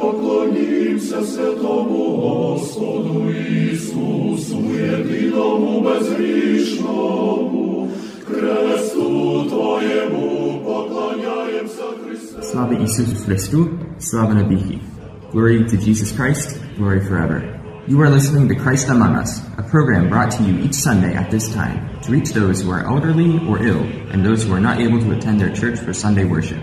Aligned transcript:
Поклонімся 0.00 1.22
святому 1.22 2.16
Господу 2.16 3.30
Ісусу, 3.72 4.64
єдиному 4.74 5.80
безгрішному, 5.80 7.28
кресту 8.28 9.44
Твоєму 9.48 10.60
поклоняємося 10.64 11.82
Христе. 12.06 12.42
Слава 12.42 12.74
Ісусу 12.74 13.16
Христу, 13.24 13.68
слава 13.98 14.34
навіки. 14.34 14.78
Glory 15.34 15.64
to 15.70 15.76
Jesus 15.88 16.10
Christ, 16.18 16.48
glory 16.78 17.00
forever. 17.08 17.38
You 17.88 17.96
are 18.04 18.12
listening 18.18 18.44
to 18.50 18.56
Christ 18.64 18.86
Among 18.94 19.14
Us, 19.22 19.30
a 19.62 19.64
program 19.74 20.04
brought 20.12 20.30
to 20.36 20.42
you 20.48 20.54
each 20.64 20.78
Sunday 20.86 21.12
at 21.22 21.28
this 21.34 21.46
time 21.58 21.78
to 22.02 22.08
reach 22.16 22.30
those 22.40 22.56
who 22.62 22.70
are 22.76 22.84
elderly 22.92 23.30
or 23.48 23.56
ill 23.70 23.84
and 24.12 24.18
those 24.26 24.40
who 24.44 24.50
are 24.56 24.64
not 24.68 24.76
able 24.84 25.00
to 25.04 25.10
attend 25.16 25.36
their 25.42 25.52
church 25.60 25.78
for 25.84 25.92
Sunday 26.04 26.24
worship. 26.34 26.62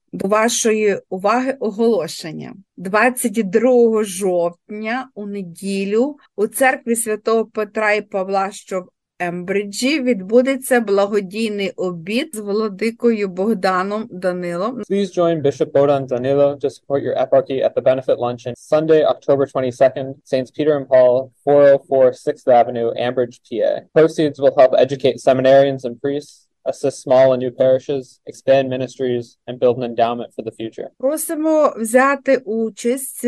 До 0.13 0.27
вашої 0.27 0.99
уваги 1.09 1.57
оголошення. 1.59 2.53
22 2.77 4.03
жовтня 4.03 5.09
у 5.15 5.25
неділю 5.25 6.15
у 6.35 6.47
церкві 6.47 6.95
святого 6.95 7.45
Петра 7.45 7.93
і 7.93 8.01
Павла, 8.01 8.51
що 8.51 8.81
в 8.81 8.87
Ембриджі, 9.21 10.01
відбудеться 10.01 10.79
благодійний 10.79 11.69
обід 11.69 12.29
з 12.33 12.39
владикою 12.39 13.27
Богданом 13.27 14.07
Данилом. 14.11 14.81
Please 14.89 15.17
join 15.17 15.41
Bishop 15.41 15.71
Bodan 15.71 16.07
Danilo 16.07 16.55
to 16.63 16.69
support 16.69 17.03
your 17.03 17.15
eparchy 17.23 17.57
at 17.67 17.73
the 17.75 17.83
benefit 17.91 18.17
luncheon 18.25 18.53
Sunday, 18.73 19.01
October 19.13 19.45
22nd, 19.53 20.05
Saints 20.31 20.51
Peter 20.57 20.73
and 20.79 20.87
Paul, 20.93 21.31
404 21.43 22.11
6th 22.25 22.47
Avenue, 22.61 22.87
Ambridge, 23.07 23.37
PA. 23.47 23.73
Proceeds 23.97 24.37
will 24.41 24.55
help 24.61 24.71
educate 24.85 25.15
seminarians 25.27 25.81
and 25.87 25.95
priests, 26.03 26.47
assist 26.65 27.01
small 27.01 27.33
and 27.33 27.41
new 27.41 27.51
parishes, 27.51 28.19
expand 28.25 28.69
ministries, 28.69 29.37
and 29.47 29.59
build 29.59 29.77
an 29.77 29.83
endowment 29.83 30.33
for 30.35 30.43
the 30.43 30.51
future. 30.51 30.89
Просимо 30.97 31.73
взяти 31.77 32.37
участь 32.37 33.27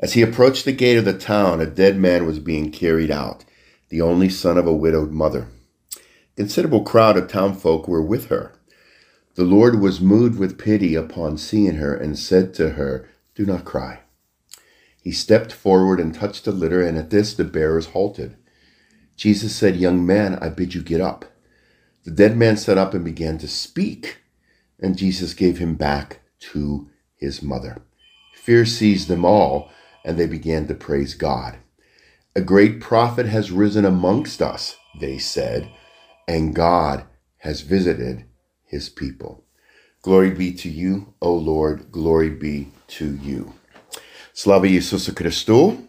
As 0.00 0.14
he 0.14 0.22
approached 0.22 0.64
the 0.64 0.72
gate 0.72 0.96
of 0.96 1.04
the 1.04 1.16
town, 1.16 1.60
a 1.60 1.66
dead 1.66 1.96
man 1.96 2.26
was 2.26 2.38
being 2.38 2.70
carried 2.70 3.10
out, 3.10 3.44
the 3.90 4.00
only 4.00 4.28
son 4.28 4.58
of 4.58 4.66
a 4.66 4.74
widowed 4.74 5.12
mother. 5.12 5.48
A 5.94 6.00
considerable 6.36 6.82
crowd 6.82 7.16
of 7.16 7.28
townfolk 7.28 7.86
were 7.86 8.02
with 8.02 8.26
her. 8.26 8.52
The 9.36 9.44
Lord 9.44 9.80
was 9.80 10.00
moved 10.00 10.38
with 10.38 10.58
pity 10.58 10.94
upon 10.94 11.38
seeing 11.38 11.76
her 11.76 11.94
and 11.94 12.18
said 12.18 12.54
to 12.54 12.70
her, 12.70 13.08
Do 13.34 13.44
not 13.46 13.64
cry. 13.64 14.00
He 15.02 15.12
stepped 15.12 15.52
forward 15.52 16.00
and 16.00 16.14
touched 16.14 16.44
the 16.44 16.52
litter, 16.52 16.82
and 16.82 16.96
at 16.96 17.10
this 17.10 17.34
the 17.34 17.44
bearers 17.44 17.86
halted. 17.86 18.36
Jesus 19.16 19.54
said, 19.54 19.76
Young 19.76 20.04
man, 20.04 20.38
I 20.40 20.48
bid 20.48 20.74
you 20.74 20.82
get 20.82 21.00
up. 21.00 21.24
The 22.04 22.10
dead 22.10 22.36
man 22.36 22.56
sat 22.56 22.78
up 22.78 22.94
and 22.94 23.04
began 23.04 23.38
to 23.38 23.48
speak, 23.48 24.18
and 24.80 24.98
Jesus 24.98 25.34
gave 25.34 25.58
him 25.58 25.74
back 25.74 26.20
to 26.52 26.90
his 27.16 27.42
mother. 27.42 27.82
Fear 28.34 28.66
seized 28.66 29.08
them 29.08 29.24
all, 29.24 29.70
and 30.04 30.18
they 30.18 30.26
began 30.26 30.66
to 30.66 30.74
praise 30.74 31.14
God. 31.14 31.58
A 32.36 32.40
great 32.40 32.80
prophet 32.80 33.26
has 33.26 33.52
risen 33.52 33.84
amongst 33.84 34.42
us, 34.42 34.76
they 35.00 35.18
said, 35.18 35.70
and 36.28 36.54
God 36.54 37.04
has 37.38 37.60
visited 37.60 38.24
his 38.64 38.88
people. 38.88 39.44
Glory 40.02 40.30
be 40.30 40.52
to 40.52 40.68
you, 40.68 41.14
O 41.22 41.32
Lord, 41.34 41.90
glory 41.90 42.28
be 42.30 42.68
to 42.88 43.16
you. 43.16 43.54
Slava 44.34 44.66
Jesus 44.66 45.08
Christu. 45.08 45.86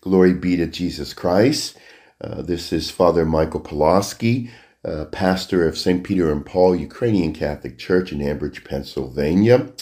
Glory 0.00 0.32
be 0.32 0.56
to 0.56 0.66
Jesus 0.66 1.12
Christ. 1.12 1.76
Uh, 2.22 2.40
this 2.40 2.72
is 2.72 2.88
Father 2.88 3.26
Michael 3.26 3.58
Pulaski, 3.58 4.48
uh, 4.84 5.06
pastor 5.06 5.66
of 5.66 5.76
St. 5.76 6.04
Peter 6.04 6.30
and 6.30 6.46
Paul 6.46 6.76
Ukrainian 6.76 7.32
Catholic 7.32 7.78
Church 7.78 8.12
in 8.12 8.20
Ambridge, 8.20 8.64
Pennsylvania. 8.64 9.72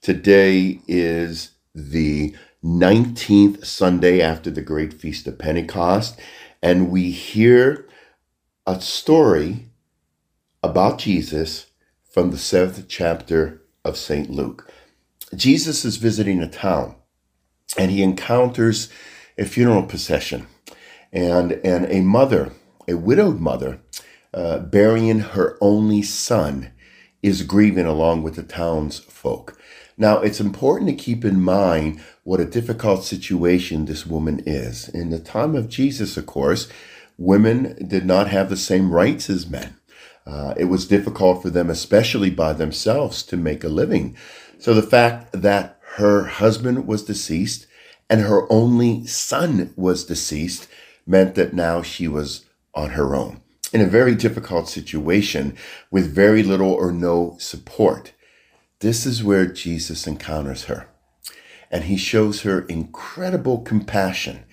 Today 0.00 0.80
is 0.86 1.50
the 1.74 2.36
19th 2.62 3.66
Sunday 3.66 4.20
after 4.20 4.52
the 4.52 4.62
great 4.62 4.94
feast 4.94 5.26
of 5.26 5.40
Pentecost, 5.40 6.16
and 6.62 6.90
we 6.90 7.10
hear 7.10 7.88
a 8.68 8.80
story 8.80 9.70
about 10.62 11.00
Jesus 11.00 11.66
from 12.08 12.30
the 12.30 12.38
seventh 12.38 12.86
chapter 12.86 13.62
of 13.84 13.96
St. 13.96 14.30
Luke. 14.30 14.70
Jesus 15.34 15.84
is 15.84 15.96
visiting 15.96 16.40
a 16.40 16.48
town 16.48 16.94
and 17.76 17.90
he 17.90 18.04
encounters 18.04 18.90
a 19.36 19.44
funeral 19.44 19.84
procession 19.84 20.46
and, 21.12 21.52
and 21.64 21.86
a 21.90 22.00
mother, 22.00 22.52
a 22.88 22.94
widowed 22.94 23.40
mother, 23.40 23.80
uh, 24.32 24.58
burying 24.58 25.20
her 25.20 25.58
only 25.60 26.02
son, 26.02 26.72
is 27.22 27.42
grieving 27.42 27.86
along 27.86 28.22
with 28.22 28.36
the 28.36 28.42
townsfolk. 28.42 29.58
Now, 29.98 30.20
it's 30.20 30.40
important 30.40 30.88
to 30.88 30.96
keep 30.96 31.24
in 31.24 31.42
mind 31.42 32.00
what 32.24 32.40
a 32.40 32.46
difficult 32.46 33.04
situation 33.04 33.84
this 33.84 34.06
woman 34.06 34.42
is. 34.46 34.88
In 34.88 35.10
the 35.10 35.18
time 35.18 35.54
of 35.54 35.68
Jesus, 35.68 36.16
of 36.16 36.24
course, 36.24 36.68
women 37.18 37.76
did 37.86 38.06
not 38.06 38.28
have 38.28 38.48
the 38.48 38.56
same 38.56 38.92
rights 38.92 39.28
as 39.28 39.50
men. 39.50 39.76
Uh, 40.26 40.54
it 40.56 40.66
was 40.66 40.86
difficult 40.86 41.42
for 41.42 41.50
them, 41.50 41.68
especially 41.68 42.30
by 42.30 42.52
themselves, 42.54 43.22
to 43.24 43.36
make 43.36 43.62
a 43.62 43.68
living. 43.68 44.16
So 44.58 44.72
the 44.72 44.82
fact 44.82 45.32
that 45.32 45.78
her 45.96 46.24
husband 46.24 46.86
was 46.86 47.04
deceased 47.04 47.66
and 48.08 48.22
her 48.22 48.50
only 48.50 49.06
son 49.06 49.72
was 49.76 50.04
deceased 50.04 50.66
meant 51.10 51.34
that 51.34 51.52
now 51.52 51.82
she 51.82 52.08
was 52.08 52.46
on 52.74 52.90
her 52.90 53.14
own 53.14 53.42
in 53.72 53.80
a 53.80 53.86
very 53.86 54.14
difficult 54.14 54.68
situation 54.68 55.56
with 55.90 56.14
very 56.14 56.42
little 56.42 56.72
or 56.72 56.92
no 56.92 57.36
support. 57.38 58.12
This 58.80 59.04
is 59.04 59.22
where 59.22 59.46
Jesus 59.46 60.06
encounters 60.06 60.64
her 60.64 60.88
and 61.70 61.84
he 61.84 61.96
shows 61.96 62.42
her 62.42 62.62
incredible 62.62 63.58
compassion. 63.58 64.44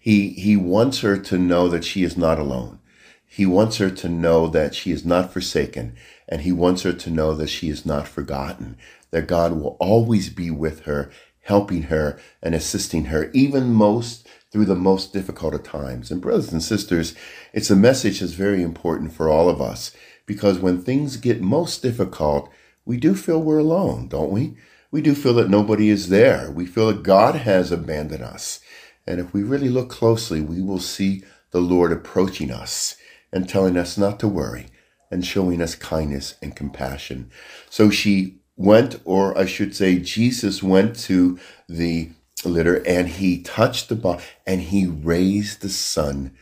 He, 0.00 0.30
he 0.30 0.56
wants 0.56 1.00
her 1.00 1.16
to 1.18 1.38
know 1.38 1.68
that 1.68 1.84
she 1.84 2.02
is 2.02 2.16
not 2.16 2.38
alone. 2.38 2.80
He 3.26 3.46
wants 3.46 3.76
her 3.76 3.90
to 3.90 4.08
know 4.08 4.46
that 4.48 4.74
she 4.74 4.90
is 4.90 5.04
not 5.04 5.32
forsaken, 5.32 5.94
and 6.28 6.42
he 6.42 6.52
wants 6.52 6.82
her 6.82 6.92
to 6.92 7.10
know 7.10 7.34
that 7.34 7.48
she 7.48 7.68
is 7.68 7.86
not 7.86 8.08
forgotten, 8.08 8.76
that 9.10 9.26
God 9.26 9.52
will 9.52 9.76
always 9.80 10.28
be 10.28 10.50
with 10.50 10.80
her, 10.80 11.10
helping 11.42 11.84
her 11.84 12.18
and 12.42 12.54
assisting 12.54 13.06
her, 13.06 13.30
even 13.32 13.72
most 13.72 14.28
through 14.50 14.64
the 14.66 14.74
most 14.74 15.12
difficult 15.12 15.54
of 15.54 15.62
times. 15.62 16.10
And 16.10 16.20
brothers 16.20 16.52
and 16.52 16.62
sisters, 16.62 17.14
it's 17.52 17.70
a 17.70 17.76
message 17.76 18.20
that's 18.20 18.32
very 18.32 18.62
important 18.62 19.12
for 19.12 19.28
all 19.28 19.48
of 19.48 19.60
us 19.60 19.92
because 20.26 20.58
when 20.58 20.80
things 20.80 21.16
get 21.16 21.40
most 21.40 21.82
difficult, 21.82 22.50
we 22.84 22.96
do 22.96 23.14
feel 23.14 23.42
we're 23.42 23.58
alone, 23.58 24.08
don't 24.08 24.30
we? 24.30 24.56
We 24.90 25.00
do 25.00 25.14
feel 25.14 25.34
that 25.34 25.48
nobody 25.48 25.88
is 25.88 26.10
there. 26.10 26.50
We 26.50 26.66
feel 26.66 26.88
that 26.88 27.02
God 27.02 27.34
has 27.36 27.72
abandoned 27.72 28.22
us. 28.22 28.60
And 29.06 29.20
if 29.20 29.32
we 29.32 29.42
really 29.42 29.70
look 29.70 29.88
closely, 29.88 30.40
we 30.42 30.60
will 30.60 30.78
see 30.78 31.22
the 31.50 31.60
Lord 31.60 31.92
approaching 31.92 32.50
us 32.50 32.96
and 33.32 33.48
telling 33.48 33.76
us 33.76 33.96
not 33.96 34.20
to 34.20 34.28
worry 34.28 34.66
and 35.10 35.24
showing 35.24 35.62
us 35.62 35.74
kindness 35.74 36.34
and 36.42 36.54
compassion. 36.54 37.30
So 37.70 37.90
she 37.90 38.41
went, 38.56 39.00
or 39.04 39.36
I 39.36 39.46
should 39.46 39.74
say, 39.74 39.98
Jesus 39.98 40.62
went 40.62 40.96
to 41.00 41.38
the 41.68 42.10
litter 42.44 42.82
and 42.86 43.08
he 43.08 43.40
touched 43.42 43.88
the 43.88 43.94
body 43.94 44.22
and 44.46 44.60
he 44.60 44.86
raised 44.86 45.62
the 45.62 45.68
son 45.68 46.32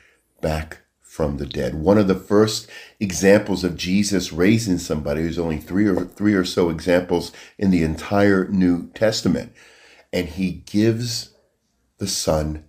back 0.41 0.79
from 1.01 1.37
the 1.37 1.47
dead. 1.47 1.75
One 1.75 1.99
of 1.99 2.09
the 2.09 2.15
first 2.15 2.71
examples 2.99 3.65
of 3.65 3.77
Jesus 3.77 4.33
raising 4.33 4.79
somebody, 4.79 5.23
there's 5.23 5.39
only 5.39 5.59
three 5.59 5.87
or 5.87 6.05
three 6.05 6.35
or 6.35 6.45
so 6.45 6.71
examples 6.71 7.33
in 7.59 7.71
the 7.71 7.83
entire 7.83 8.47
New 8.49 8.89
Testament. 8.91 9.53
And 10.13 10.29
he 10.29 10.51
gives 10.51 11.31
the 11.99 12.07
son 12.07 12.65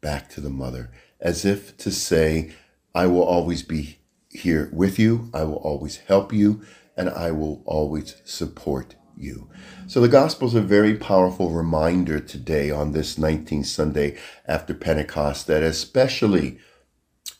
back 0.00 0.28
to 0.30 0.40
the 0.40 0.50
mother, 0.50 0.90
as 1.20 1.44
if 1.44 1.76
to 1.78 1.90
say, 1.90 2.52
I 2.94 3.06
will 3.06 3.22
always 3.22 3.62
be 3.62 3.98
here 4.30 4.70
with 4.72 4.98
you, 4.98 5.28
I 5.34 5.44
will 5.44 5.56
always 5.56 5.98
help 5.98 6.32
you, 6.32 6.62
and 7.00 7.08
I 7.08 7.30
will 7.30 7.62
always 7.64 8.14
support 8.26 8.94
you. 9.16 9.48
So 9.86 10.02
the 10.02 10.08
gospel 10.08 10.48
is 10.48 10.54
a 10.54 10.60
very 10.60 10.94
powerful 10.94 11.48
reminder 11.48 12.20
today 12.20 12.70
on 12.70 12.92
this 12.92 13.16
19th 13.16 13.64
Sunday 13.64 14.18
after 14.46 14.74
Pentecost 14.74 15.46
that 15.46 15.62
especially 15.62 16.58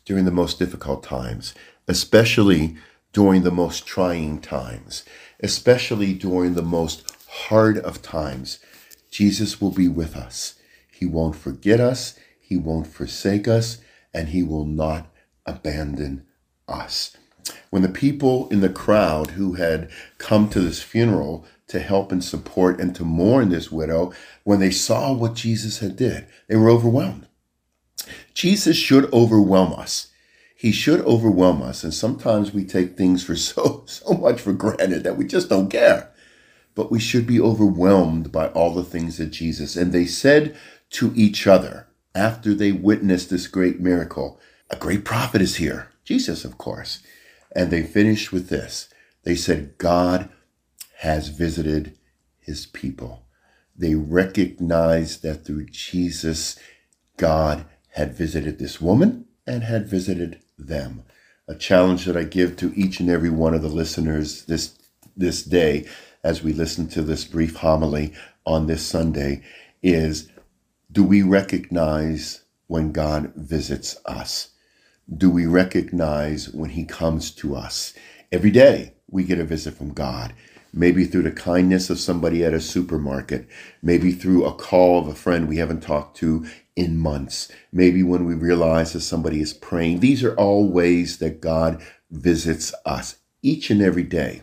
during 0.07 0.25
the 0.25 0.31
most 0.31 0.59
difficult 0.59 1.03
times, 1.03 1.53
especially 1.87 2.79
during 3.13 3.43
the 3.43 3.51
most 3.51 3.87
trying 3.87 4.41
times, 4.41 5.05
especially 5.41 6.15
during 6.15 6.55
the 6.55 6.63
most 6.63 7.15
hard 7.29 7.77
of 7.77 8.01
times, 8.01 8.61
Jesus 9.11 9.61
will 9.61 9.73
be 9.73 9.89
with 9.89 10.17
us. 10.17 10.55
He 10.91 11.05
won't 11.05 11.37
forget 11.37 11.81
us, 11.81 12.19
he 12.41 12.57
won't 12.57 12.87
forsake 12.87 13.47
us, 13.47 13.77
and 14.15 14.31
he 14.31 14.43
will 14.43 14.65
not 14.65 15.13
abandon 15.45 16.25
us. 16.67 17.15
When 17.71 17.83
the 17.83 17.89
people 17.89 18.49
in 18.49 18.61
the 18.61 18.69
crowd 18.69 19.33
who 19.33 19.55
had 19.55 19.91
come 20.19 20.49
to 20.51 20.61
this 20.61 20.83
funeral 20.83 21.45
to 21.69 21.81
help 21.81 22.11
and 22.11 22.23
support 22.23 22.81
and 22.81 22.95
to 22.97 23.05
mourn 23.05 23.49
this 23.49 23.71
widow, 23.71 24.13
when 24.45 24.61
they 24.61 24.71
saw 24.71 25.13
what 25.13 25.35
Jesus 25.35 25.79
had 25.79 25.97
did, 25.97 26.27
they 26.49 26.57
were 26.57 26.71
overwhelmed. 26.71 27.27
Jesus 28.35 28.77
should 28.77 29.13
overwhelm 29.13 29.73
us. 29.75 30.09
He 30.57 30.73
should 30.73 31.01
overwhelm 31.03 31.63
us. 31.63 31.85
And 31.85 31.95
sometimes 31.95 32.53
we 32.53 32.65
take 32.65 32.97
things 32.97 33.23
for 33.23 33.37
so, 33.49 33.85
so 33.87 34.15
much 34.15 34.41
for 34.41 34.53
granted 34.53 35.05
that 35.05 35.17
we 35.17 35.25
just 35.25 35.49
don't 35.49 35.71
care. 35.71 36.11
But 36.75 36.91
we 36.91 37.01
should 37.01 37.27
be 37.27 37.41
overwhelmed 37.41 38.31
by 38.31 38.49
all 38.49 38.73
the 38.75 38.85
things 38.85 39.19
that 39.19 39.27
Jesus, 39.27 39.77
and 39.77 39.93
they 39.93 40.07
said 40.07 40.57
to 40.91 41.13
each 41.17 41.47
other 41.47 41.87
after 42.15 42.55
they 42.55 42.73
witnessed 42.73 43.31
this 43.31 43.47
great 43.47 43.81
miracle, 43.81 44.41
a 44.71 44.77
great 44.77 45.05
prophet 45.05 45.41
is 45.41 45.57
here. 45.57 45.89
Jesus, 46.05 46.45
of 46.45 46.59
course. 46.59 47.03
And 47.53 47.71
they 47.71 47.83
finished 47.83 48.33
with 48.33 48.49
this. 48.49 48.89
They 49.25 49.35
said, 49.35 49.77
God 49.79 50.31
has 50.99 51.29
visited 51.29 51.99
his 52.39 52.67
people. 52.67 53.27
They 53.77 53.95
recognized 53.95 55.23
that 55.23 55.45
through 55.45 55.67
Jesus, 55.67 56.59
God 57.17 57.65
had 57.93 58.15
visited 58.15 58.59
this 58.59 58.81
woman 58.81 59.27
and 59.47 59.65
had 59.65 59.89
visited 59.89 60.41
them. 60.59 61.05
A 61.49 61.55
challenge 61.55 62.05
that 62.05 62.17
I 62.17 62.25
give 62.25 62.57
to 62.57 62.73
each 62.77 63.01
and 63.01 63.11
every 63.11 63.31
one 63.31 63.55
of 63.55 63.63
the 63.63 63.69
listeners 63.69 64.45
this, 64.45 64.79
this 65.17 65.43
day 65.43 65.87
as 66.23 66.43
we 66.43 66.53
listen 66.53 66.89
to 66.89 67.03
this 67.03 67.25
brief 67.25 67.57
homily 67.57 68.13
on 68.47 68.67
this 68.67 68.85
Sunday 68.85 69.43
is 69.83 70.29
do 70.93 71.03
we 71.03 71.23
recognize 71.23 72.43
when 72.67 72.93
God 72.93 73.33
visits 73.35 73.99
us? 74.05 74.51
Do 75.15 75.31
we 75.31 75.47
recognize 75.47 76.49
when 76.49 76.71
He 76.71 76.85
comes 76.85 77.31
to 77.33 77.57
us? 77.57 77.95
Every 78.31 78.51
day 78.51 78.95
we 79.09 79.25
get 79.25 79.39
a 79.39 79.45
visit 79.45 79.75
from 79.75 79.93
God 79.93 80.33
maybe 80.73 81.05
through 81.05 81.23
the 81.23 81.31
kindness 81.31 81.91
of 81.91 81.99
somebody 81.99 82.45
at 82.45 82.55
a 82.55 82.61
supermarket, 82.61 83.49
maybe 83.83 84.13
through 84.13 84.45
a 84.45 84.55
call 84.55 85.01
of 85.01 85.09
a 85.09 85.15
friend 85.15 85.49
we 85.49 85.57
haven't 85.57 85.83
talked 85.83 86.17
to 86.19 86.47
in 86.77 86.97
months, 86.97 87.51
maybe 87.73 88.03
when 88.03 88.25
we 88.25 88.35
realize 88.35 88.93
that 88.93 89.01
somebody 89.01 89.41
is 89.41 89.53
praying. 89.53 90.01
These 90.01 90.23
are 90.23 90.35
all 90.37 90.69
ways 90.69 91.19
that 91.19 91.41
God 91.41 91.83
visits 92.11 92.73
us 92.87 93.17
each 93.43 93.71
and 93.71 93.83
every 93.83 94.05
day. 94.05 94.43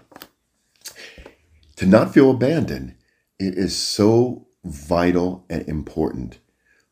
To 1.78 1.86
not 1.86 2.14
feel 2.14 2.31
abandoned, 2.31 2.96
it 3.40 3.56
is 3.56 3.75
so 3.75 4.48
vital 4.64 5.46
and 5.50 5.68
important 5.68 6.40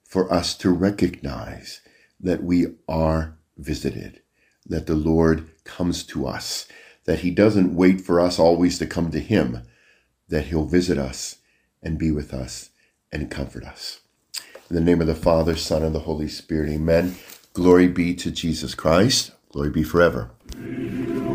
for 0.04 0.32
us 0.32 0.56
to 0.56 0.70
recognize 0.70 1.82
that 2.20 2.44
we 2.44 2.68
are 2.88 3.38
visited, 3.58 4.22
that 4.66 4.88
the 4.88 4.96
Lord 4.96 5.50
comes 5.64 6.04
to 6.06 6.28
us, 6.28 6.68
that 7.06 7.20
He 7.20 7.32
doesn't 7.32 7.76
wait 7.76 8.02
for 8.02 8.20
us 8.20 8.40
always 8.40 8.78
to 8.80 8.86
come 8.86 9.12
to 9.12 9.20
Him, 9.20 9.64
that 10.30 10.46
He'll 10.46 10.66
visit 10.66 10.98
us 10.98 11.38
and 11.82 12.00
be 12.00 12.12
with 12.12 12.34
us 12.34 12.70
and 13.12 13.32
comfort 13.32 13.64
us. 13.64 14.00
In 14.70 14.76
the 14.76 14.82
name 14.82 15.02
of 15.02 15.08
the 15.08 15.16
Father, 15.16 15.56
Son, 15.56 15.84
and 15.84 15.94
the 15.94 16.00
Holy 16.00 16.28
Spirit, 16.28 16.70
amen. 16.70 17.16
Glory 17.54 17.88
be 17.88 18.16
to 18.16 18.32
Jesus 18.32 18.74
Christ. 18.74 19.32
Glory 19.52 19.70
be 19.70 19.84
forever. 19.84 20.32
Amen. 20.56 21.35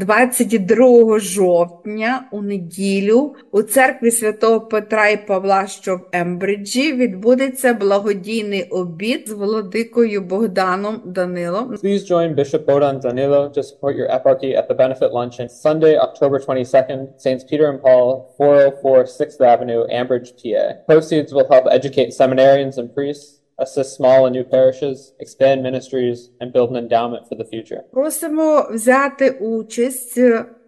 22 0.00 1.18
жовтня 1.18 2.28
у 2.32 2.42
неділю 2.42 3.34
у 3.52 3.62
церкві 3.62 4.10
святого 4.10 4.60
Петра 4.60 5.08
і 5.08 5.26
Павла, 5.26 5.66
що 5.66 5.96
в 5.96 6.00
Ембриджі, 6.12 6.92
відбудеться 6.92 7.74
благодійний 7.74 8.62
обід 8.62 9.28
з 9.28 9.32
владикою 9.32 10.20
Богданом 10.20 11.02
Данилом. 11.04 11.74
Please 11.74 12.10
join 12.10 12.34
Bishop 12.34 12.64
Bodan 12.64 13.00
Danilo 13.00 13.48
to 13.56 13.62
support 13.62 13.94
your 13.96 14.08
eparchy 14.18 14.50
at 14.60 14.66
the 14.68 14.76
benefit 14.84 15.10
luncheon 15.12 15.48
Sunday, 15.48 15.94
October 16.06 16.38
22nd, 16.46 16.98
Saints 17.24 17.44
Peter 17.50 17.66
and 17.72 17.80
Paul, 17.86 18.08
404 18.38 19.04
6th 19.18 19.40
Avenue, 19.54 19.82
Ambridge, 20.00 20.30
PA. 20.40 20.64
Proceeds 20.90 21.30
will 21.34 21.48
help 21.54 21.64
educate 21.78 22.08
seminarians 22.22 22.74
and 22.80 22.88
priests 22.96 23.39
assist 23.60 23.96
small 23.98 24.26
and 24.26 24.34
new 24.34 24.44
parishes, 24.44 25.12
expand 25.24 25.62
ministries, 25.62 26.30
and 26.40 26.52
build 26.52 26.70
an 26.70 26.76
endowment 26.76 27.22
for 27.28 27.36
the 27.36 27.44
future. 27.44 27.80
Просимо 27.92 28.68
взяти 28.70 29.30
участь 29.30 30.20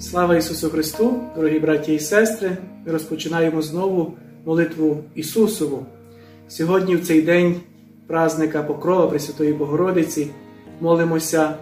Слава 0.00 0.36
Ісусу 0.36 0.70
Христу, 0.70 1.14
дорогі 1.36 1.58
браті 1.58 1.94
і 1.94 1.98
сестри! 1.98 2.56
Ми 2.86 2.92
розпочинаємо 2.92 3.62
знову 3.62 4.12
молитву 4.44 4.96
Ісусову. 5.14 5.86
Сьогодні, 6.48 6.96
в 6.96 7.06
цей 7.06 7.22
день 7.22 7.60
празника 8.06 8.62
Покрова 8.62 9.06
Пресвятої 9.06 9.52
Богородиці, 9.52 10.30
молимося 10.80 11.54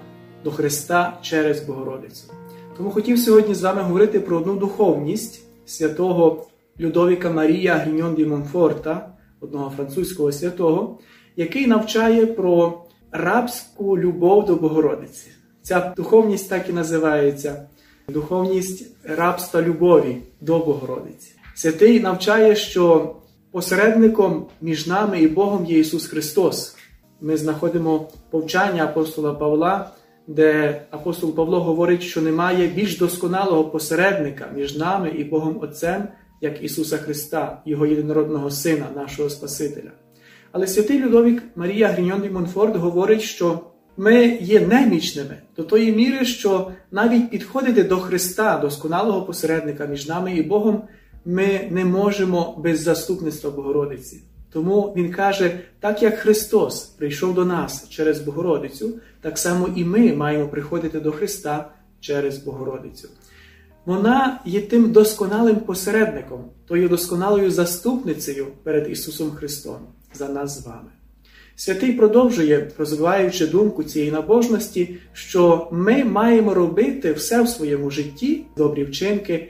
до 0.44 0.50
Христа 0.50 1.18
через 1.22 1.60
Богородицю. 1.60 2.32
Тому 2.76 2.90
хотів 2.90 3.18
сьогодні 3.18 3.54
з 3.54 3.62
вами 3.62 3.82
говорити 3.82 4.20
про 4.20 4.36
одну 4.36 4.56
духовність 4.56 5.40
святого 5.66 6.46
Людовіка 6.80 7.30
Марія 7.30 7.74
Гріньон 7.74 8.14
ді 8.14 8.24
Монфорта, 8.24 9.08
одного 9.40 9.70
французького 9.76 10.32
святого, 10.32 10.98
який 11.36 11.66
навчає 11.66 12.26
про 12.26 12.84
рабську 13.12 13.98
любов 13.98 14.44
до 14.44 14.54
Богородиці. 14.54 15.26
Ця 15.62 15.92
духовність 15.96 16.48
так 16.48 16.68
і 16.68 16.72
називається 16.72 17.68
духовність 18.08 18.90
рабства 19.04 19.62
любові 19.62 20.16
до 20.40 20.58
Богородиці. 20.58 21.32
Святий 21.54 22.00
навчає, 22.00 22.56
що 22.56 23.14
посередником 23.50 24.46
між 24.60 24.86
нами 24.86 25.20
і 25.20 25.28
Богом 25.28 25.64
є 25.64 25.78
Ісус 25.78 26.06
Христос. 26.06 26.76
Ми 27.20 27.36
знаходимо 27.36 28.08
повчання 28.30 28.84
апостола 28.84 29.34
Павла, 29.34 29.90
де 30.26 30.82
апостол 30.90 31.34
Павло 31.34 31.60
говорить, 31.60 32.02
що 32.02 32.22
немає 32.22 32.66
більш 32.66 32.98
досконалого 32.98 33.64
посередника 33.64 34.48
між 34.54 34.76
нами 34.76 35.08
і 35.08 35.24
Богом 35.24 35.58
Отцем, 35.60 36.08
як 36.40 36.64
Ісуса 36.64 36.96
Христа, 36.96 37.62
Його 37.66 37.86
єдинородного 37.86 38.50
Сина, 38.50 38.86
нашого 38.96 39.30
Спасителя. 39.30 39.90
Але 40.52 40.66
святий 40.66 40.98
Людовік 40.98 41.42
Марія 41.56 41.88
Гріньон 41.88 42.24
і 42.24 42.30
Монфорт 42.30 42.76
говорить, 42.76 43.22
що 43.22 43.60
ми 43.96 44.26
є 44.26 44.60
немічними 44.60 45.36
до 45.56 45.62
тої 45.62 45.92
міри, 45.92 46.24
що 46.24 46.70
навіть 46.90 47.30
підходити 47.30 47.84
до 47.84 47.96
Христа, 47.96 48.58
досконалого 48.58 49.22
посередника 49.22 49.86
між 49.86 50.08
нами 50.08 50.36
і 50.36 50.42
Богом, 50.42 50.82
ми 51.24 51.68
не 51.70 51.84
можемо 51.84 52.54
без 52.64 52.80
заступництва 52.80 53.50
Богородиці. 53.50 54.22
Тому 54.52 54.92
Він 54.96 55.12
каже, 55.12 55.60
так 55.80 56.02
як 56.02 56.18
Христос 56.18 56.80
прийшов 56.84 57.34
до 57.34 57.44
нас 57.44 57.88
через 57.88 58.20
Богородицю, 58.20 58.94
так 59.20 59.38
само 59.38 59.68
і 59.76 59.84
ми 59.84 60.12
маємо 60.12 60.48
приходити 60.48 61.00
до 61.00 61.12
Христа 61.12 61.70
через 62.00 62.38
Богородицю. 62.38 63.08
Вона 63.84 64.40
є 64.44 64.60
тим 64.60 64.92
досконалим 64.92 65.56
посередником, 65.56 66.44
тою 66.66 66.88
досконалою 66.88 67.50
заступницею 67.50 68.46
перед 68.62 68.90
Ісусом 68.90 69.30
Христом 69.30 69.78
за 70.14 70.28
нас 70.28 70.62
з 70.62 70.66
вами. 70.66 70.90
Святий 71.56 71.92
продовжує, 71.92 72.70
розвиваючи 72.78 73.46
думку 73.46 73.84
цієї 73.84 74.10
набожності, 74.10 74.96
що 75.12 75.68
ми 75.72 76.04
маємо 76.04 76.54
робити 76.54 77.12
все 77.12 77.42
в 77.42 77.48
своєму 77.48 77.90
житті, 77.90 78.44
добрі 78.56 78.84
вчинки, 78.84 79.48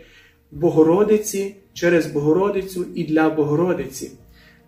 Богородиці 0.50 1.54
через 1.72 2.06
Богородицю 2.06 2.86
і 2.94 3.04
для 3.04 3.30
Богородиці. 3.30 4.10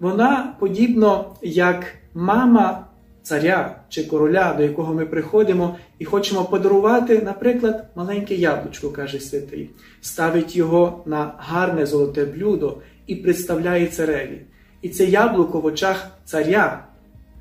Вона 0.00 0.54
подібно 0.58 1.34
як 1.42 1.86
мама 2.14 2.86
царя 3.22 3.80
чи 3.88 4.04
короля, 4.04 4.54
до 4.56 4.62
якого 4.62 4.94
ми 4.94 5.06
приходимо 5.06 5.76
і 5.98 6.04
хочемо 6.04 6.44
подарувати, 6.44 7.22
наприклад, 7.24 7.88
маленьке 7.94 8.34
яблучко, 8.34 8.90
каже 8.90 9.20
святий, 9.20 9.70
ставить 10.00 10.56
його 10.56 11.02
на 11.06 11.32
гарне 11.38 11.86
золоте 11.86 12.24
блюдо 12.24 12.76
і 13.06 13.14
представляє 13.14 13.86
цареві. 13.86 14.40
І 14.82 14.88
це 14.88 15.04
яблуко 15.04 15.60
в 15.60 15.64
очах 15.64 16.10
царя, 16.24 16.84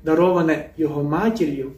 дароване 0.04 0.70
його 0.76 1.04
матір'ю, 1.04 1.72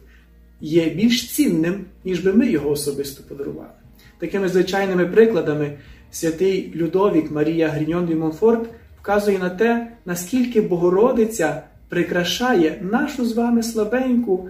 є 0.61 0.91
більш 0.91 1.31
цінним, 1.31 1.85
ніж 2.05 2.21
би 2.21 2.33
ми 2.33 2.47
його 2.47 2.71
особисто 2.71 3.23
подарували. 3.29 3.71
Такими 4.19 4.49
звичайними 4.49 5.07
прикладами 5.07 5.79
святий 6.11 6.73
Людовік 6.75 7.31
Марія 7.31 7.69
Гріньон 7.69 8.07
де 8.07 8.15
Монфорт 8.15 8.69
вказує 9.03 9.39
на 9.39 9.51
те, 9.51 9.93
наскільки 10.07 10.61
Богородиця 10.61 11.63
прикрашає 11.89 12.79
нашу 12.81 13.25
з 13.25 13.33
вами 13.33 13.63
слабеньку 13.63 14.49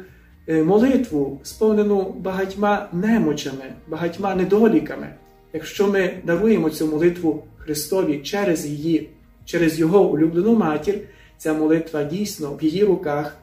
молитву, 0.49 1.41
сповнену 1.43 2.15
багатьма 2.19 2.89
немочами, 2.93 3.65
багатьма 3.89 4.35
недоліками. 4.35 5.07
Якщо 5.53 5.87
ми 5.87 6.11
даруємо 6.25 6.71
цю 6.71 6.87
молитву 6.87 7.45
Христові 7.59 8.19
через 8.19 8.67
її, 8.67 9.11
через 9.45 9.79
Його 9.79 10.11
улюблену 10.11 10.57
матір, 10.57 10.99
ця 11.39 11.55
молитва 11.55 12.05
дійсно 12.05 12.59
в 12.61 12.65
її 12.65 12.85
руках 12.85 13.37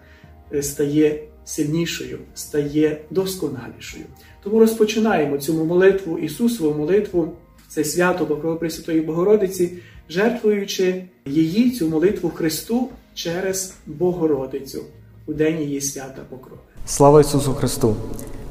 стає 0.62 1.20
сильнішою, 1.46 2.18
стає 2.34 2.98
досконалішою. 3.10 4.06
Тому 4.44 4.60
розпочинаємо 4.60 5.38
цю 5.38 5.66
молитву, 5.66 6.18
Ісусову 6.18 6.78
молитву, 6.78 7.34
це 7.68 7.84
свято 7.84 8.26
Покрови 8.26 8.56
Пресвятої 8.56 9.02
Богородиці, 9.02 9.74
жертвуючи 10.10 11.04
її 11.26 11.72
цю 11.72 11.88
молитву 11.88 12.30
Христу 12.30 12.88
через 13.14 13.74
Богородицю 13.86 14.82
у 15.26 15.34
день 15.34 15.60
її 15.60 15.82
свята 15.82 16.22
Покрови. 16.30 16.62
Слава 16.86 17.22
Ісусу 17.22 17.54
Христу! 17.54 17.96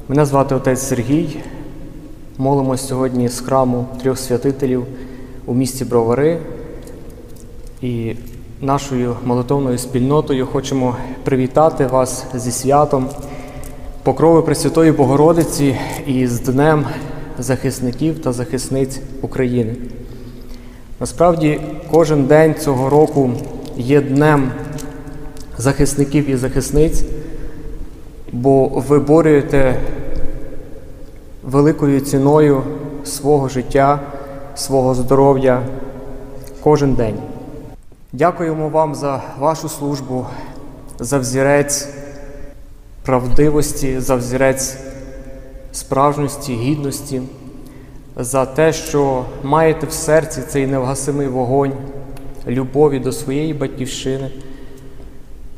Мене 0.07 0.25
звати 0.25 0.55
отець 0.55 0.81
Сергій. 0.81 1.37
Молимось 2.37 2.87
сьогодні 2.87 3.29
з 3.29 3.39
храму 3.39 3.87
трьох 4.01 4.17
святителів 4.17 4.85
у 5.45 5.53
місті 5.53 5.85
Бровари. 5.85 6.39
І 7.81 8.15
нашою 8.61 9.15
молитовною 9.25 9.77
спільнотою 9.77 10.45
хочемо 10.45 10.97
привітати 11.23 11.87
вас 11.87 12.25
зі 12.35 12.51
святом 12.51 13.09
Покрови 14.03 14.41
Пресвятої 14.41 14.91
Богородиці 14.91 15.77
і 16.07 16.27
з 16.27 16.39
Днем 16.39 16.85
захисників 17.39 18.21
та 18.21 18.33
захисниць 18.33 18.99
України. 19.21 19.75
Насправді, 20.99 21.61
кожен 21.91 22.25
день 22.25 22.55
цього 22.55 22.89
року 22.89 23.31
є 23.77 24.01
днем 24.01 24.51
захисників 25.57 26.29
і 26.29 26.35
захисниць, 26.35 27.03
бо 28.31 28.67
ви 28.67 28.99
борюєте 28.99 29.79
великою 31.43 31.99
ціною 31.99 32.63
свого 33.03 33.49
життя, 33.49 33.99
свого 34.55 34.95
здоров'я 34.95 35.61
кожен 36.63 36.93
день. 36.93 37.15
Дякуємо 38.13 38.69
вам 38.69 38.95
за 38.95 39.21
вашу 39.39 39.69
службу, 39.69 40.25
за 40.99 41.17
взірець 41.17 41.89
правдивості, 43.05 43.99
за 43.99 44.15
взірець 44.15 44.77
справжності, 45.71 46.53
гідності, 46.53 47.21
за 48.17 48.45
те, 48.45 48.73
що 48.73 49.25
маєте 49.43 49.87
в 49.87 49.91
серці 49.91 50.41
цей 50.47 50.67
невгасимий 50.67 51.27
вогонь 51.27 51.73
любові 52.47 52.99
до 52.99 53.11
своєї 53.11 53.53
батьківщини, 53.53 54.29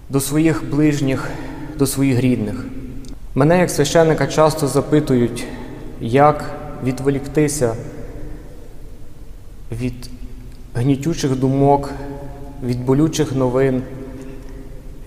до 0.09 0.19
своїх 0.19 0.69
ближніх, 0.69 1.29
до 1.77 1.87
своїх 1.87 2.19
рідних. 2.19 2.65
Мене, 3.35 3.59
як 3.59 3.69
священника, 3.69 4.27
часто 4.27 4.67
запитують, 4.67 5.45
як 6.01 6.55
відволіктися 6.83 7.75
від 9.71 10.09
гнітючих 10.73 11.35
думок, 11.35 11.91
від 12.63 12.85
болючих 12.85 13.35
новин, 13.35 13.81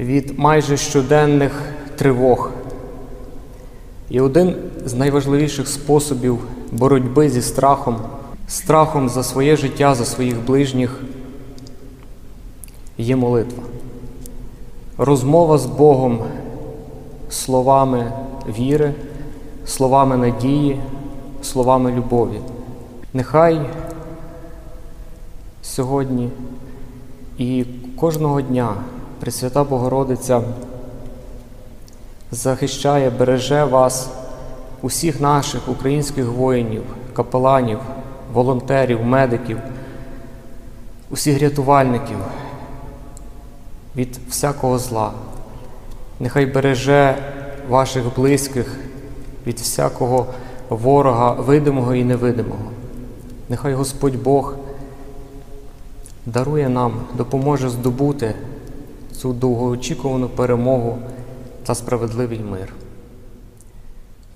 від 0.01 0.39
майже 0.39 0.77
щоденних 0.77 1.53
тривог. 1.97 2.51
І 4.11 4.21
один 4.21 4.55
з 4.85 4.95
найважливіших 4.95 5.69
способів 5.69 6.39
боротьби 6.73 7.29
зі 7.29 7.43
страхом, 7.43 7.97
страхом 8.49 9.09
за 9.09 9.23
своє 9.23 9.57
життя, 9.57 9.95
за 9.95 10.05
своїх 10.05 10.47
ближніх 10.47 11.01
є 12.99 13.17
молитва. 13.17 13.63
Розмова 14.99 15.59
з 15.59 15.67
Богом 15.67 16.19
словами 17.31 18.13
віри, 18.59 18.95
словами 19.67 20.17
надії, 20.17 20.81
словами 21.43 21.93
любові. 21.93 22.41
Нехай 23.15 23.61
сьогодні 25.63 26.31
і 27.39 27.65
кожного 27.97 28.41
дня 28.41 28.75
Пресвята 29.21 29.65
Богородиця 29.65 30.43
захищає, 32.31 33.11
береже 33.11 33.65
вас, 33.65 34.11
усіх 34.83 35.21
наших 35.21 35.69
українських 35.69 36.27
воїнів, 36.27 36.83
капеланів, 37.13 37.79
волонтерів, 38.33 39.05
медиків, 39.05 39.59
усіх 41.11 41.41
рятувальників 41.41 42.17
від 43.97 44.21
всякого 44.29 44.79
зла. 44.79 45.13
Нехай 46.21 46.47
береже 46.47 47.17
ваших 47.69 48.15
близьких 48.17 48.79
від 49.47 49.59
всякого 49.59 50.27
ворога, 50.69 51.33
видимого 51.33 51.95
і 51.95 52.05
невидимого. 52.05 52.71
Нехай 53.49 53.75
Господь 53.75 54.23
Бог 54.23 54.55
дарує 56.27 56.69
нам, 56.69 56.93
допоможе 57.17 57.69
здобути 57.69 58.35
цю 59.13 59.33
довгоочікувану 59.33 60.29
перемогу 60.29 60.99
та 61.67 61.75
справедливий 61.75 62.41
мир. 62.41 62.73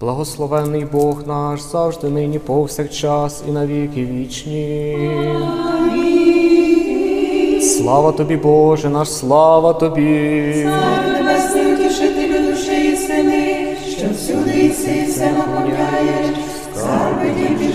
Благословений 0.01 0.85
Бог 0.93 1.27
наш 1.27 1.61
завжди 1.61 2.09
нині 2.09 2.39
повсякчас 2.39 3.43
і 3.49 3.51
навіки 3.51 4.07
вічні. 4.07 4.99
Слава 7.63 8.13
тобі, 8.13 8.37
Боже, 8.37 8.89
наш 8.89 9.13
слава 9.13 9.73
тобі. 9.73 10.69
Що 13.89 14.07
всюди 14.15 14.51
і 14.61 14.69
все 14.69 15.33
наповняєш, 15.33 16.37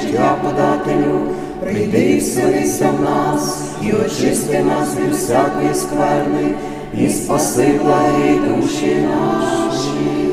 життя 0.01 0.37
подателю, 0.43 1.19
прийди 1.59 2.11
і 2.11 2.17
вселися 2.17 2.89
в 2.97 3.01
нас, 3.01 3.71
і 3.81 3.93
очисти 3.93 4.63
нас 4.63 4.97
від 4.97 5.13
всякої 5.13 5.73
скверни, 5.73 6.55
і 6.97 7.09
спаси 7.09 7.79
благі 7.83 8.39
душі 8.47 8.95
наші. 8.95 10.30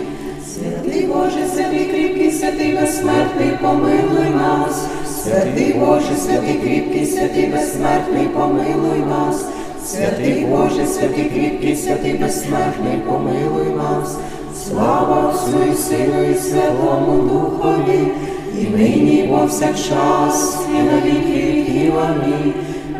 Святий 0.89 1.07
Боже, 1.07 1.49
святий 1.55 1.85
кріпкий, 1.85 2.33
святий 2.33 2.77
безсмертний, 2.77 3.51
помилуй 3.63 4.31
нас. 4.35 4.87
Святий 5.25 5.73
Боже, 5.73 6.17
святий 6.17 6.55
кріпкий, 6.55 7.07
святий 7.07 7.47
безсмертний, 7.47 8.27
помилуй 8.27 8.99
нас. 9.11 9.45
Святий 9.87 10.47
Боже, 10.47 10.87
святий 10.87 11.25
кріпкий, 11.25 11.77
святий 11.77 12.13
безсмертний, 12.13 12.97
помилуй 13.07 13.77
нас. 13.77 14.17
Слава 14.69 15.35
Отцю 15.35 15.73
і 15.73 15.75
Сину 15.75 16.31
і 16.31 16.35
Святому 16.35 17.23
Духові, 17.23 18.09
і 18.61 18.77
нині, 18.77 19.17
і 19.17 19.29
повсякчас, 19.29 20.59
і 20.71 20.83
на 20.83 21.01
віки 21.01 21.53
віків. 21.53 21.99
Амінь. 21.99 22.55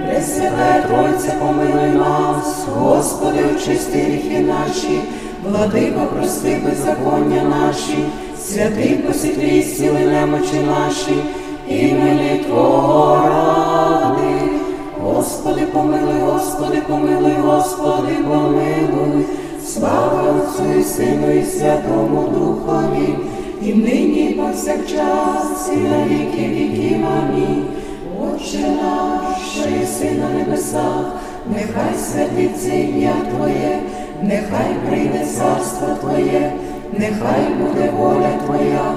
Пресвятая 0.07 0.83
Тройця, 0.83 1.33
помилуй 1.41 1.91
нас, 1.99 2.67
Господи, 2.75 3.39
очисти 3.57 3.99
гріхи 3.99 4.41
наші, 4.41 5.01
владико, 5.45 6.01
прости 6.17 6.61
беззаконня 6.65 7.43
наші, 7.43 7.99
святий 8.39 8.95
посвітлі, 8.95 9.63
сіли 9.63 10.01
немочі 10.01 10.61
наші, 10.67 11.15
імені 11.69 12.45
Твого 12.47 13.29
ради. 13.29 14.51
Господи, 15.03 15.67
помилуй, 15.73 16.21
Господи, 16.21 16.83
помилуй, 16.89 17.37
Господи, 17.45 18.15
помилуй, 18.29 19.25
слава 19.67 20.23
Отцю 20.23 20.79
і 20.79 20.83
Сину 20.83 21.31
і 21.31 21.43
Святому 21.43 22.29
Духові, 22.29 23.15
і 23.63 23.75
нині, 23.75 24.41
повсякчас, 24.41 25.71
і 25.73 25.77
на 25.77 26.05
віки 26.05 26.49
віків. 26.49 27.07
Амінь. 27.19 27.65
Отче 28.21 28.59
наш, 28.59 29.39
що 29.53 29.71
єси 29.81 30.11
на 30.11 30.39
небесах, 30.39 31.13
нехай 31.55 31.95
святиться 31.95 32.75
ім'я 32.75 33.15
Твоє, 33.31 33.81
нехай 34.23 34.75
прийде 34.89 35.27
царство 35.27 35.89
Твоє, 36.01 36.53
нехай 36.93 37.41
буде 37.61 37.91
воля 37.91 38.31
Твоя, 38.47 38.95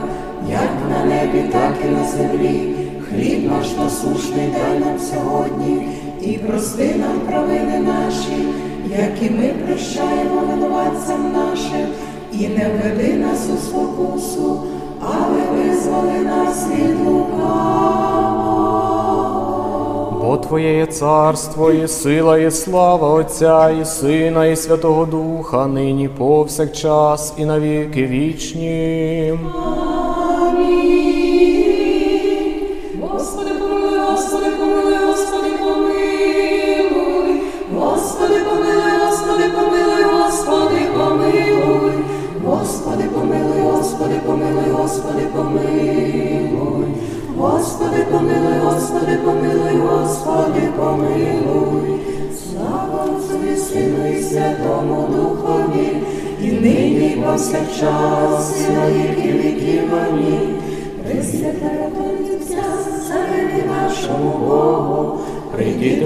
як 0.49 0.71
на 0.89 1.05
небі, 1.05 1.43
так 1.51 1.73
і 1.85 1.87
на 1.87 2.03
землі. 2.03 2.75
Хліб 3.09 3.51
наш 3.51 3.77
насушний 3.77 4.49
дай 4.53 4.79
нам 4.79 4.99
сьогодні, 4.99 5.87
і 6.21 6.37
прости 6.37 6.95
нам 6.95 7.19
провини 7.19 7.79
наші, 7.79 8.45
як 8.89 9.23
і 9.23 9.29
ми 9.29 9.47
прощаємо 9.47 10.41
винуватцям 10.49 11.33
нашим, 11.33 11.87
і 12.31 12.47
не 12.47 12.69
введи 12.69 13.13
нас 13.13 13.49
у 13.55 13.57
спокусу, 13.57 14.63
але 15.01 15.63
визволи 15.63 16.19
нас 16.19 16.67
від 16.67 16.99
лукавого. 17.05 18.40
Бо 20.31 20.37
Твоє 20.37 20.77
є 20.77 20.85
царство, 20.85 21.71
і 21.71 21.87
сила, 21.87 22.37
і 22.37 22.51
слава 22.51 23.09
Отця, 23.09 23.69
і 23.69 23.85
Сина, 23.85 24.45
і 24.45 24.55
Святого 24.55 25.05
Духа, 25.05 25.67
нині 25.67 26.07
повсякчас, 26.07 27.33
і 27.37 27.45
навіки 27.45 28.05
вічні. 28.05 29.33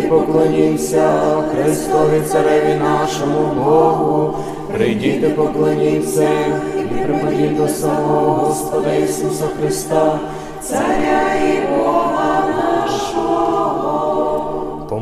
Поклонімся 0.10 1.10
Христові 1.52 2.22
Цареві 2.32 2.80
нашому 2.80 3.64
Богу, 3.64 4.38
і 4.78 5.30
поклонімся 5.30 6.30
і 6.80 7.04
припадіть 7.04 7.58
до 7.58 7.68
самого 7.68 8.32
Господа 8.34 8.94
Ісуса 8.94 9.46
Христа. 9.60 10.20
царя 10.62 11.35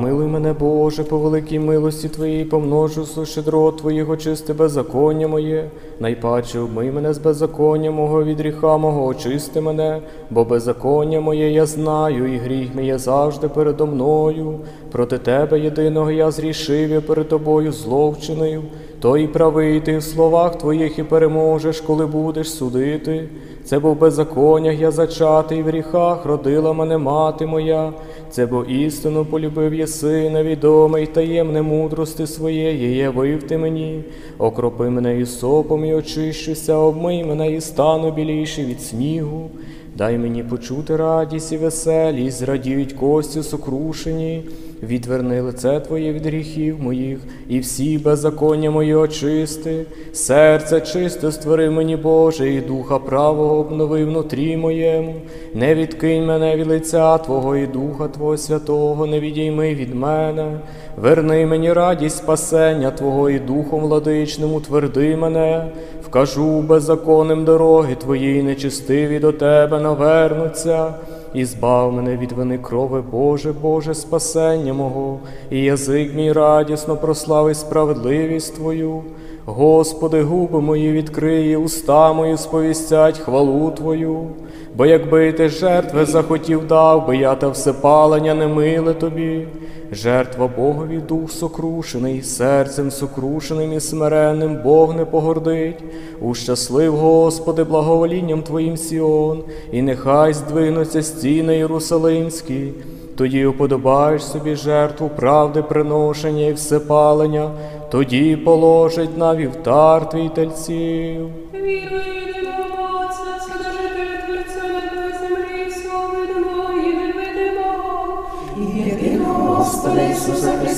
Помилуй 0.04 0.28
мене, 0.28 0.54
Боже, 0.54 1.04
по 1.04 1.18
великій 1.18 1.60
милості 1.60 2.10
Твоїй, 2.10 2.46
помножу 2.46 3.26
щедро 3.26 3.72
Твоїх 3.72 4.10
очисти 4.10 4.54
беззаконня 4.54 5.28
моє, 5.28 5.70
найпаче 6.00 6.60
обмий 6.60 6.92
мене 6.92 7.14
з 7.14 7.18
беззаконня 7.18 7.92
мого 7.92 8.24
від 8.24 8.40
гріха 8.40 8.78
мого, 8.78 9.06
очисти 9.06 9.62
мене, 9.62 10.02
бо 10.30 10.46
беззаконня 10.46 11.22
моє 11.22 11.52
я 11.52 11.66
знаю, 11.66 12.34
і 12.34 12.38
гріх 12.38 12.76
мій 12.76 12.86
є 12.86 12.98
завжди 12.98 13.48
передо 13.48 13.88
мною. 13.88 14.60
Проти 14.92 15.18
Тебе 15.18 15.60
єдиного 15.60 16.12
я 16.12 16.32
зрішив, 16.32 16.90
я 16.90 17.02
перед 17.02 17.28
Тобою 17.28 17.72
зловчинив, 17.72 18.64
то 19.00 19.18
і 19.18 19.28
правий 19.28 19.82
ти 19.82 19.98
в 19.98 20.04
словах 20.04 20.58
Твоїх 20.58 21.00
і 21.00 21.04
переможеш, 21.04 21.82
коли 21.82 22.06
будеш 22.06 22.52
судити. 22.52 23.30
Це 23.66 23.80
був 23.80 24.00
беззаконнях 24.00 24.80
я 24.80 24.92
зачатий 24.92 25.64
в 25.64 25.66
гріхах, 25.66 26.26
родила 26.26 26.74
мене 26.74 26.98
мати 26.98 27.46
моя. 27.46 27.94
Це 28.30 28.46
бо 28.46 28.64
істину 28.64 29.26
полюбив 29.26 29.74
єси, 29.74 30.30
невідомий 30.30 31.06
таємне 31.06 31.62
мудрости 31.62 32.28
своєї, 32.28 32.98
явив 32.98 33.44
ти 33.44 33.58
мені. 33.58 34.04
Окропи 34.38 34.90
мене 34.90 35.20
і 35.20 35.26
сопом, 35.26 35.86
і 35.86 35.94
очищуся, 35.94 36.76
обмий 36.76 37.24
мене 37.24 37.52
і 37.52 37.62
стану 37.62 38.12
біліший 38.12 38.66
від 38.66 38.82
снігу. 38.82 39.50
Дай 39.96 40.18
мені 40.18 40.44
почути 40.44 40.96
радість 40.96 41.52
і 41.52 41.58
веселість, 41.58 42.38
зрадіють 42.38 42.94
кості 42.94 43.44
сокрушені. 43.44 44.44
Відверни 44.88 45.42
лице 45.42 45.80
Твоє 45.80 46.14
від 46.14 46.26
гріхів 46.26 46.82
моїх, 46.82 47.20
і 47.50 47.60
всі 47.60 47.98
беззаконня 47.98 48.72
мої 48.72 48.96
очисти. 48.96 49.86
Серце 50.14 50.82
чисте 50.82 51.32
створи 51.32 51.70
мені, 51.70 51.96
Боже, 51.96 52.54
і 52.54 52.62
духа 52.62 53.00
правого 53.00 53.58
обнови 53.58 54.06
внутрі 54.06 54.58
моєму. 54.58 55.16
Не 55.54 55.76
відкинь 55.76 56.26
мене 56.26 56.56
від 56.56 56.68
лиця 56.68 57.18
Твого 57.18 57.58
і 57.58 57.68
Духа 57.68 58.08
Твого 58.08 58.38
Святого, 58.38 59.06
не 59.06 59.20
відійми 59.20 59.76
від 59.76 59.96
мене. 59.96 60.60
Верни 60.98 61.46
мені 61.46 61.74
радість 61.74 62.18
спасення 62.18 62.92
Твого 62.92 63.30
і 63.30 63.40
Духом 63.40 63.80
владичним 63.80 64.54
утверди 64.54 65.16
мене. 65.16 65.66
Вкажу 66.06 66.62
беззаконним 66.62 67.46
дороги 67.46 67.96
Твої, 67.96 68.44
нечистиві 68.44 69.20
до 69.20 69.32
Тебе 69.32 69.80
навернуться. 69.80 70.94
І 71.34 71.46
збав 71.46 71.94
мене 71.94 72.18
від 72.18 72.32
вини 72.32 72.58
крови, 72.58 73.04
Боже, 73.12 73.54
Боже, 73.62 73.94
спасення 73.94 74.74
мого, 74.74 75.20
і 75.50 75.62
язик 75.62 76.16
мій 76.16 76.32
радісно 76.32 76.96
прославить 76.96 77.58
справедливість 77.58 78.56
Твою. 78.56 79.02
Господи, 79.46 80.22
губи 80.22 80.62
мої 80.62 80.92
відкриє, 80.92 81.58
уста 81.58 82.14
мої 82.14 82.38
сповістять 82.38 83.18
хвалу 83.18 83.72
Твою. 83.72 84.28
Бо 84.76 84.86
якби 84.86 85.34
ти 85.34 85.50
жертви 85.50 86.06
захотів 86.06 86.68
дав, 86.68 87.08
би 87.08 87.18
я 87.18 87.36
та 87.36 87.50
всепалення 87.50 88.34
не 88.34 88.48
миле 88.48 88.94
тобі. 88.94 89.48
Жертва 89.94 90.50
Богові 90.58 90.98
дух 90.98 91.32
сокрушений, 91.32 92.22
серцем 92.22 92.92
сокрушеним 92.92 93.74
і 93.74 93.80
смиренним 93.80 94.58
Бог 94.64 94.96
не 94.96 95.06
погордить. 95.06 95.84
Ущаслив, 96.22 96.96
Господи, 96.96 97.64
благоволінням 97.64 98.42
Твоїм 98.42 98.78
Сіон, 98.78 99.44
і 99.72 99.82
нехай 99.82 100.34
здвинуться 100.34 101.04
стіни 101.04 101.58
Єрусалимські. 101.58 102.74
тоді 103.18 103.46
уподобаєш 103.46 104.24
собі 104.26 104.56
жертву 104.56 105.12
правди 105.16 105.62
приношення 105.64 106.46
і 106.46 106.54
всепалення, 106.54 107.52
тоді 107.92 108.36
положить 108.36 109.18
на 109.18 109.36
вівтар 109.36 110.10
твій 110.10 110.30
тельців. 110.30 111.30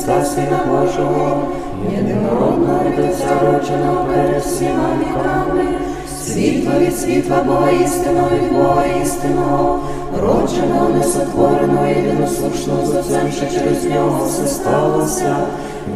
Христа, 0.06 0.26
Сина 0.26 0.60
Божого, 0.70 1.48
єдинородного 1.98 2.80
Отця 3.10 3.40
родженого 3.46 4.06
перед 4.06 4.42
всіма 4.42 4.90
віками, 5.00 5.64
світло 6.24 6.72
від 6.80 6.98
світла 6.98 7.44
Бога 7.44 7.72
істинного 7.72 8.30
від 8.36 8.54
Бога 8.58 8.86
істинного, 9.04 9.80
родженого, 10.22 10.90
несотвореного, 10.90 11.88
єдиносушного, 11.88 12.86
з 12.86 13.34
що 13.38 13.60
через 13.60 13.86
нього 13.86 14.26
все 14.26 14.48
сталося. 14.48 15.38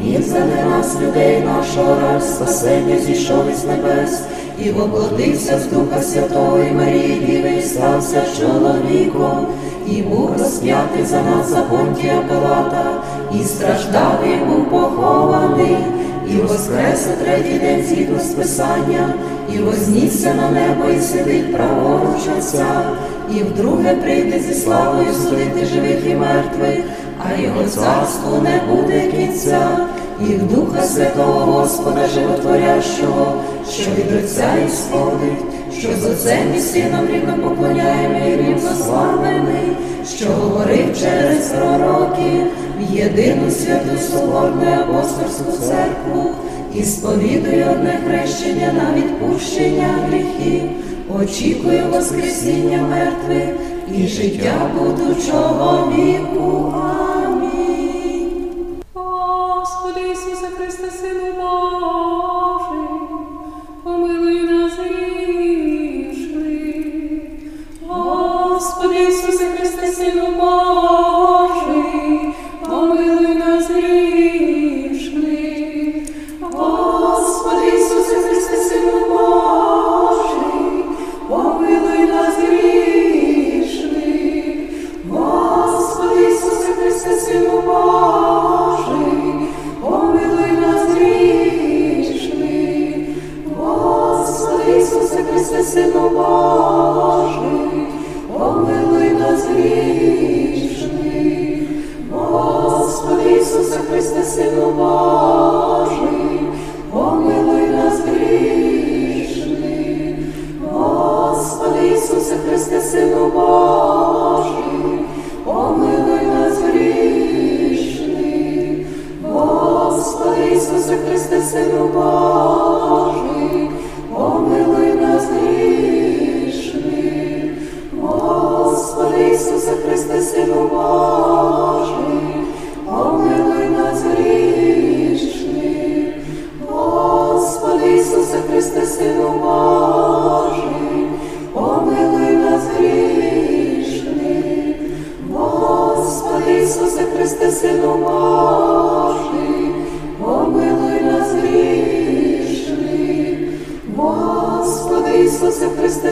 Він 0.03 0.23
зади 0.23 0.63
нас, 0.69 0.97
людей 1.01 1.41
нашого 1.41 1.95
ради 2.01 2.21
спасення, 2.25 2.97
зійшов 2.97 3.49
із 3.51 3.65
небес, 3.65 4.21
і 4.65 4.71
воплотився 4.71 5.59
з 5.59 5.67
Духа 5.67 6.01
Святого 6.01 6.59
і 6.59 6.71
Марії 6.71 7.19
Діви, 7.25 7.49
і 7.59 7.61
стався 7.61 8.21
чоловіком, 8.39 9.47
і 9.87 10.01
був 10.01 10.31
розп'ятий 10.39 11.05
за 11.05 11.21
нас 11.21 11.49
за 11.49 11.61
Понтія 11.61 12.21
Пилата, 12.29 13.03
і 13.39 13.43
страждав, 13.43 14.19
і 14.25 14.45
був 14.45 14.69
похований, 14.69 15.77
і 16.31 16.35
воскрес 16.35 17.07
у 17.13 17.23
третій 17.23 17.59
день 17.59 17.83
згідно 17.89 18.19
з 18.19 18.27
Писання, 18.27 19.13
і 19.53 19.57
вознісся 19.57 20.33
на 20.33 20.51
небо, 20.51 20.89
і 20.97 21.01
сидить 21.01 21.55
праворуч 21.55 22.21
Отця, 22.37 22.81
і 23.31 23.43
вдруге 23.43 23.93
прийде 23.93 24.39
зі 24.39 24.53
славою 24.53 25.13
судити 25.13 25.65
живих 25.65 26.07
і 26.07 26.15
мертвих, 26.15 26.79
а 27.19 27.41
його 27.41 27.63
царству 27.63 28.41
не 28.43 28.61
буде 28.71 29.11
кінця, 29.11 29.77
і 30.21 30.33
в 30.33 30.55
Духа 30.55 30.83
Святого 30.83 31.51
Господа 31.51 32.07
Животворящого, 32.07 33.33
що 33.71 33.91
від 33.91 34.23
Отця 34.23 34.53
ісходить, 34.67 35.45
що 35.79 35.89
з 36.01 36.05
Отцем 36.05 36.55
і 36.57 36.59
Сином 36.59 37.07
рівно 37.13 37.49
поклоняємо 37.49 38.27
і 38.27 38.37
рівно 38.37 38.69
славими, 38.85 39.59
що 40.17 40.25
говорив 40.25 40.99
через 40.99 41.47
пророків 41.47 42.47
в 42.79 42.95
єдину 42.95 43.51
святу 43.51 43.97
Соборну 44.11 44.71
апостольську 44.71 45.51
церкву 45.51 46.31
і 46.75 46.83
сповідує 46.83 47.69
одне 47.71 47.99
хрещення 48.07 48.73
на 48.73 48.97
відпущення 48.97 49.95
гріхів, 50.09 50.61
очікує 51.21 51.83
Воскресіння 51.91 52.81
мертвих 52.81 53.55
і 53.95 54.07
життя 54.07 54.71
будучого 54.75 55.93
віку. 55.95 56.73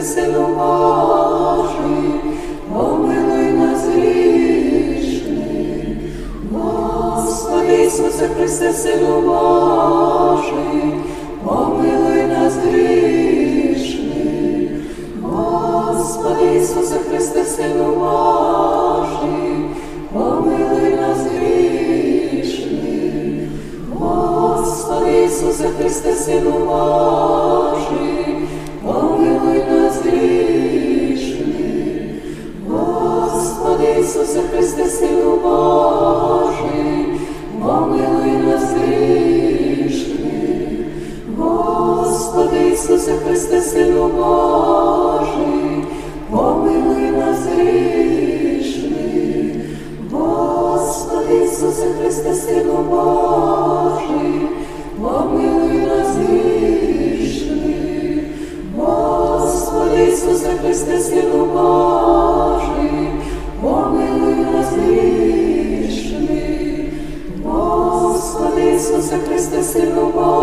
Сину 0.02 0.46
Божий, 0.46 2.20
помилуй 2.72 3.52
нас 3.52 3.84
грішних. 3.94 5.38
Господи 6.52 7.84
Ісусе 7.84 8.28
Христе, 8.28 8.72
Сину 8.72 9.20
Божий, 9.20 10.94
помилуй 11.44 12.22
нас 12.22 12.54
грішних. 12.54 13.98
Господи 15.22 16.56
Ісусе 16.56 16.96
Христе, 17.10 17.44
Сину 17.44 17.84
Божий, 17.84 19.70
помилуй 20.12 20.96
нас 20.96 21.18
грішних. 21.38 22.78
Господи 23.94 25.24
Ісусе 25.24 25.68
Христе, 25.78 26.12
Сину 26.12 26.50
Божий, 26.50 28.27
Ісусе 34.08 34.40
Христе, 34.52 34.86
Сину 34.86 35.36
Божий, 35.42 37.20
помилуй 37.62 38.36
нас 38.46 38.62
грішних. 38.72 40.18
Господи 41.36 42.68
Ісусе 42.72 43.12
Христе, 43.12 43.60
Сину 43.60 44.08
Божий, 44.08 45.84
помилуй 46.30 47.10
нас 47.10 47.38
грішних. 47.56 48.96
Господи 50.10 51.44
Ісусе 51.44 51.86
Христе, 52.00 52.34
Сину 52.34 52.78
Божий, 52.90 54.48
помилуй 55.02 55.80
нас 55.86 56.16
грішних. 56.16 57.58
Господи 58.76 60.04
Ісусе 60.12 60.50
Христе, 60.62 60.98
Сину 60.98 61.44
Божий, 61.44 61.97
Ісусе 69.68 69.80
Христе, 69.80 70.37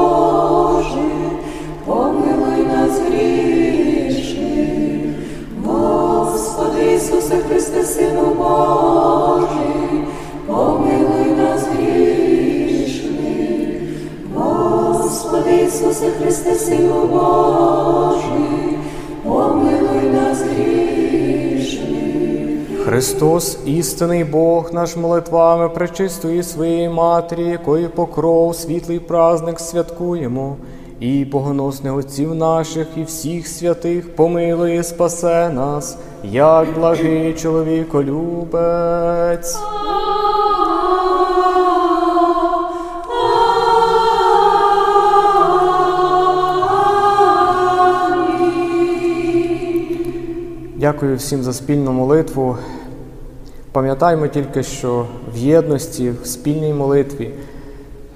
Христос, 23.06 23.58
істинний 23.66 24.24
Бог 24.24 24.74
наш 24.74 24.96
молитвами 24.96 25.70
пречистої 25.70 26.44
своєї 26.44 26.90
Матері, 26.90 27.44
якої 27.44 27.88
покров, 27.88 28.56
світлий 28.56 29.00
праздник 29.00 29.60
святкуємо, 29.60 30.56
і 31.00 31.26
богоносних 31.26 31.96
отців 31.96 32.36
наших, 32.36 32.88
і 32.98 33.04
всіх 33.04 33.48
святих 33.48 34.16
помилуй 34.16 34.80
і 34.80 34.84
спасе 34.84 35.50
нас, 35.50 35.98
як 36.24 36.74
благий 36.74 37.34
чоловіколюбець. 37.34 39.58
Дякую 50.76 51.18
всім 51.18 51.44
за 51.44 51.54
спільну 51.54 51.92
молитву. 51.92 52.58
Пам'ятаємо 53.76 54.28
тільки, 54.28 54.64
що 54.64 55.06
в 55.34 55.38
єдності, 55.38 56.12
в 56.24 56.28
спільній 56.28 56.74
молитві 56.74 57.32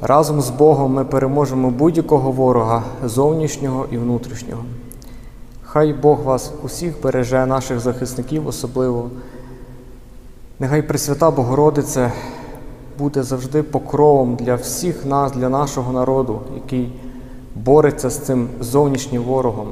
разом 0.02 0.41
з 0.41 0.50
Богом 0.50 0.93
ми 0.93 1.06
переможемо 1.06 1.69
будь-якого 1.69 2.32
ворога 2.32 2.84
зовнішнього 3.04 3.86
і 3.91 3.98
внутрішнього. 3.98 4.63
Хай 5.63 5.93
Бог 5.93 6.24
вас 6.24 6.52
усіх 6.63 7.02
береже, 7.02 7.45
наших 7.45 7.80
захисників 7.80 8.48
особливо. 8.48 9.10
Нехай 10.60 10.82
Пресвята 10.82 11.32
Богородиця 11.32 12.12
буде 12.98 13.24
завжди 13.24 13.63
покровом 13.63 14.36
для 14.36 14.56
всіх 14.56 15.06
нас, 15.06 15.32
для 15.32 15.50
нашого 15.50 15.93
народу, 15.93 16.41
який 16.56 16.91
бореться 17.56 18.10
з 18.10 18.17
цим 18.17 18.48
зовнішнім 18.60 19.24
ворогом. 19.24 19.67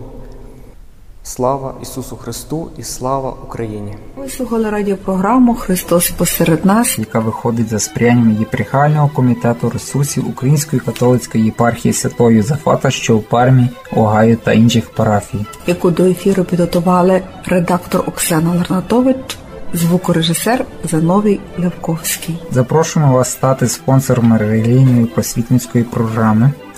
Слава 1.28 1.74
Ісусу 1.82 2.16
Христу 2.16 2.70
і 2.78 2.84
слава 2.84 3.34
Україні! 3.46 3.96
Ви 4.18 4.30
слухали 4.30 4.70
радіопрограму 4.70 5.56
Христос 5.56 6.10
посеред 6.10 6.66
нас. 6.66 7.00
яка 7.00 7.20
виходить 7.20 7.70
за 7.70 7.80
сприянням 7.80 8.38
єпархіального 8.40 9.10
комітету 9.10 9.70
ресурсів 9.70 10.30
Української 10.30 10.80
католицької 10.80 11.46
єпархії 11.46 11.94
Святого 11.94 12.32
Юзефата, 12.32 12.92
що 12.92 13.18
в 13.18 13.24
Пармі, 13.24 13.70
Огайо 13.96 14.36
та 14.36 14.54
інших 14.54 14.90
парафій. 14.90 15.46
яку 15.68 15.92
до 15.92 16.06
ефіру 16.06 16.44
підготували 16.44 17.22
редактор 17.46 18.04
Оксана 18.08 18.54
Ларнатович, 18.56 19.38
звукорежисер 19.74 20.66
Зановій 20.84 21.40
Левковський. 21.58 22.40
Запрошуємо 22.52 23.14
вас 23.14 23.32
стати 23.32 23.68
спонсором 23.68 24.38
релігійної 24.38 25.06
просвітницької 25.06 25.84
програми. 25.84 26.52